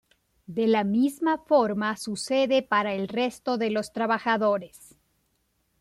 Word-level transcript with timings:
De 0.47 0.65
la 0.65 0.83
misma 0.83 1.37
forma 1.37 1.95
sucede 1.95 2.63
para 2.63 2.95
el 2.95 3.07
resto 3.07 3.59
de 3.59 3.69
los 3.69 3.93
trabajadores. 3.93 4.97